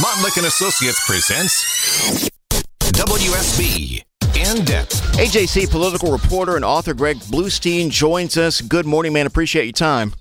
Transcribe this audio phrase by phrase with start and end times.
[0.00, 2.28] Montlick and Associates presents
[2.80, 4.02] WSB
[4.34, 5.00] in depth.
[5.16, 8.60] AJC political reporter and author Greg Bluestein joins us.
[8.60, 9.24] Good morning, man.
[9.24, 10.12] Appreciate your time.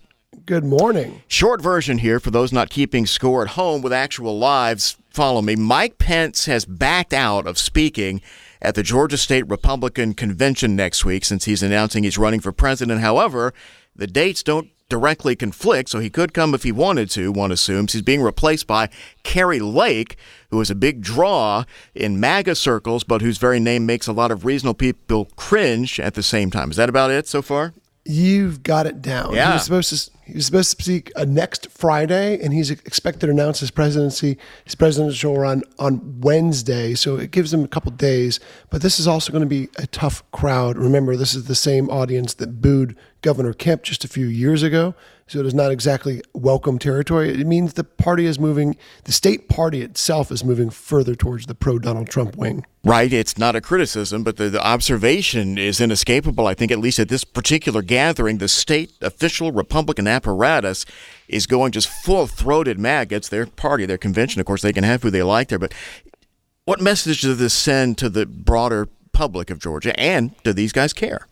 [0.45, 1.23] Good morning.
[1.27, 4.95] Short version here for those not keeping score at home with actual lives.
[5.09, 5.55] Follow me.
[5.55, 8.21] Mike Pence has backed out of speaking
[8.61, 13.01] at the Georgia State Republican Convention next week since he's announcing he's running for president.
[13.01, 13.55] However,
[13.95, 17.93] the dates don't directly conflict, so he could come if he wanted to, one assumes.
[17.93, 18.89] He's being replaced by
[19.23, 20.17] Kari Lake,
[20.51, 21.63] who is a big draw
[21.95, 26.13] in MAGA circles, but whose very name makes a lot of reasonable people cringe at
[26.13, 26.69] the same time.
[26.69, 27.73] Is that about it so far?
[28.05, 29.33] You've got it down.
[29.33, 29.47] Yeah.
[29.47, 33.27] He was supposed to he was supposed to speak uh, next Friday, and he's expected
[33.27, 36.93] to announce his presidency, his presidential run on Wednesday.
[36.93, 38.39] So it gives him a couple days.
[38.69, 40.77] But this is also going to be a tough crowd.
[40.77, 44.93] Remember, this is the same audience that booed Governor Kemp just a few years ago.
[45.25, 47.29] So it is not exactly welcome territory.
[47.29, 51.55] It means the party is moving, the state party itself is moving further towards the
[51.55, 52.65] pro Donald Trump wing.
[52.83, 53.11] Right.
[53.11, 56.45] It's not a criticism, but the, the, observation is inescapable.
[56.45, 60.85] I think, at least at this particular gathering, the state official Republican apparatus
[61.29, 63.15] is going just full throated MAGA.
[63.15, 64.41] It's their party, their convention.
[64.41, 65.59] Of course, they can have who they like there.
[65.59, 65.73] But
[66.65, 69.97] what message does this send to the broader public of Georgia?
[69.97, 71.27] And do these guys care?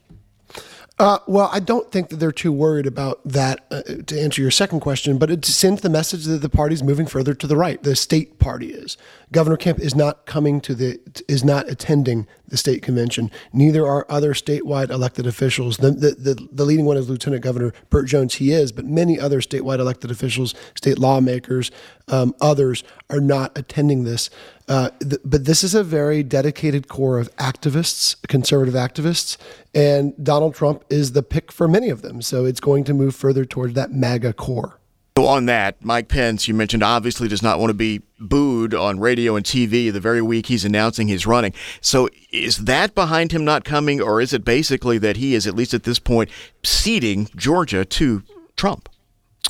[1.01, 3.65] Uh, well, I don't think that they're too worried about that.
[3.71, 7.07] Uh, to answer your second question, but it sends the message that the party's moving
[7.07, 7.81] further to the right.
[7.81, 8.97] The state party is.
[9.31, 13.31] Governor Kemp is not coming to the is not attending the state convention.
[13.51, 15.77] Neither are other statewide elected officials.
[15.77, 18.35] The the, the, the leading one is Lieutenant Governor Burt Jones.
[18.35, 21.71] He is, but many other statewide elected officials, state lawmakers,
[22.09, 24.29] um, others are not attending this.
[24.67, 29.37] Uh, th- but this is a very dedicated core of activists, conservative activists,
[29.73, 32.21] and Donald Trump is the pick for many of them.
[32.21, 34.79] So it's going to move further towards that MAGA core.
[35.17, 38.99] So on that, Mike Pence, you mentioned, obviously does not want to be booed on
[38.99, 41.53] radio and TV the very week he's announcing he's running.
[41.81, 45.53] So is that behind him not coming, or is it basically that he is, at
[45.53, 46.29] least at this point,
[46.63, 48.23] ceding Georgia to
[48.55, 48.87] Trump?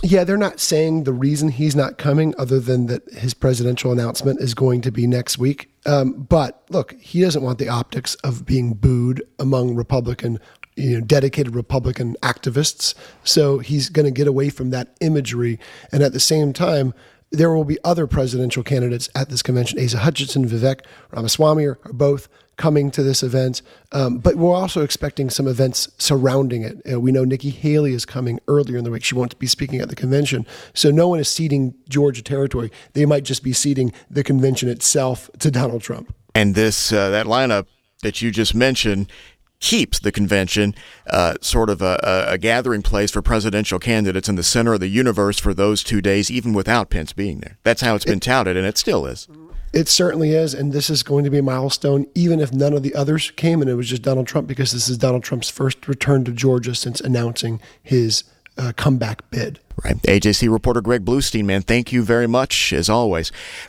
[0.04, 4.40] Yeah, they're not saying the reason he's not coming, other than that his presidential announcement
[4.42, 5.70] is going to be next week.
[5.86, 10.40] Um, but look, he doesn't want the optics of being booed among Republican,
[10.76, 12.96] you know, dedicated Republican activists.
[13.24, 15.60] So he's going to get away from that imagery,
[15.92, 16.96] and at the same time,
[17.32, 19.80] there will be other presidential candidates at this convention.
[19.80, 20.82] Asa Hutchinson, Vivek
[21.12, 22.28] Ramaswamy are, both
[22.62, 26.80] coming to this event, um, but we're also expecting some events surrounding it.
[26.92, 29.04] Uh, we know Nikki Haley is coming earlier in the week.
[29.04, 30.46] She won't be speaking at the convention.
[30.76, 32.72] So no one is ceding Georgia territory.
[32.94, 36.14] They might just be ceding the convention itself to Donald Trump.
[36.36, 37.66] And this, uh, that lineup
[38.04, 39.12] that you just mentioned,
[39.60, 40.76] keeps the convention
[41.08, 44.88] uh, sort of a, a, gathering place for presidential candidates in the center of the
[44.88, 47.58] universe for those two days, even without Pence being there.
[47.62, 49.28] That's how it's been touted, and it still is.
[49.74, 52.84] It certainly is, and this is going to be a milestone, even if none of
[52.84, 55.88] the others came and it was just Donald Trump, because this is Donald Trump's first
[55.88, 58.26] return to Georgia since announcing his
[58.58, 59.60] uh, comeback bid.
[59.84, 59.96] Right.
[60.04, 63.32] AJC reporter Greg Bluestein, man, thank you very much, as always.